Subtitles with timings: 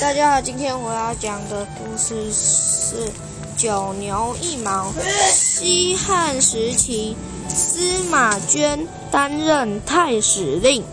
[0.00, 3.10] 大家好，今天我要讲的故事是
[3.56, 4.92] 九牛一毛。
[5.30, 7.14] 西汉时期，
[7.48, 10.84] 司马娟担任太史令，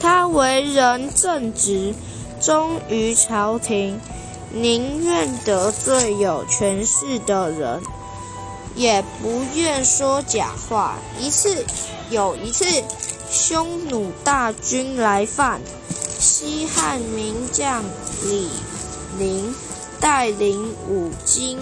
[0.00, 1.94] 他为人正直，
[2.40, 4.00] 忠于朝廷，
[4.52, 7.80] 宁愿得罪有权势的人，
[8.74, 10.96] 也不愿说假话。
[11.18, 11.64] 一次，
[12.10, 12.64] 有一次，
[13.30, 15.60] 匈奴大军来犯。
[16.16, 17.84] 西汉名将
[18.24, 18.50] 李
[19.16, 19.54] 陵
[20.00, 21.56] 带领五金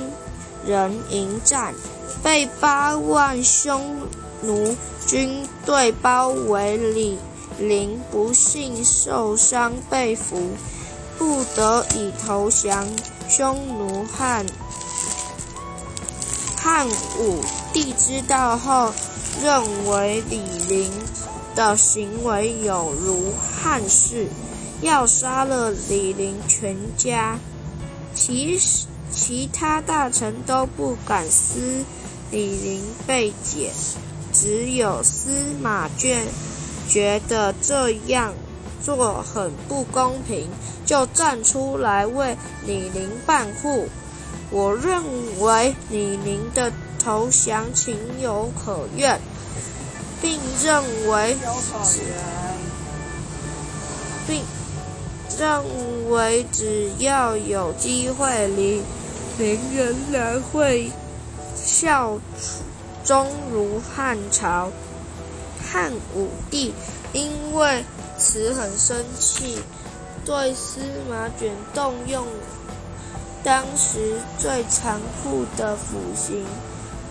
[0.66, 1.74] 人迎战，
[2.22, 4.08] 被八万匈
[4.40, 4.74] 奴
[5.06, 6.78] 军队包围。
[6.78, 7.18] 李
[7.58, 10.40] 陵不幸受伤被俘，
[11.18, 12.88] 不得已投降。
[13.28, 14.46] 匈奴汉
[16.56, 16.88] 汉
[17.18, 17.40] 武
[17.74, 18.92] 帝知道后，
[19.42, 20.90] 认为李陵
[21.54, 24.28] 的行为有如汉室。
[24.82, 27.38] 要杀了李陵全家，
[28.16, 28.58] 其
[29.12, 31.84] 其他大臣都不敢撕
[32.32, 33.70] 李陵被解，
[34.32, 36.26] 只有司马娟
[36.88, 38.34] 觉得这样
[38.82, 40.48] 做很不公平，
[40.84, 43.88] 就站出来为李陵辩护。
[44.50, 45.04] 我认
[45.38, 49.20] 为李陵的投降情有可原，
[50.20, 51.36] 并认为
[54.26, 54.42] 并。
[55.38, 58.82] 认为只要有机会，李
[59.38, 60.90] 陵仍然会
[61.54, 62.18] 效
[63.04, 64.70] 忠如汉朝。
[65.70, 66.74] 汉武帝
[67.12, 67.84] 因为
[68.18, 69.58] 此很生气，
[70.24, 72.26] 对司马卷动用
[73.42, 76.44] 当时最残酷的腐刑。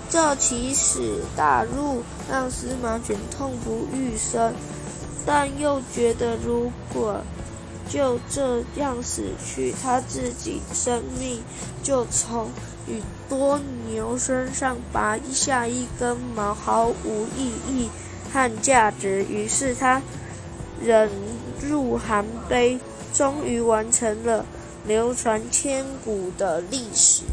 [0.10, 4.54] 这起始大辱让司马卷痛不欲生，
[5.26, 7.22] 但又觉得如果
[7.92, 11.44] 就这样死去，他自己生命
[11.84, 12.50] 就从
[12.88, 17.90] 与多牛身上拔下一根毛，毫无意义
[18.32, 19.26] 和价值。
[19.26, 20.02] 于是他
[20.82, 21.10] 忍
[21.62, 22.80] 辱含悲，
[23.14, 24.46] 终于完成了
[24.88, 27.24] 流传千古的历史。